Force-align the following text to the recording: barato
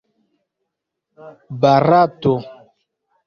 barato 1.61 2.33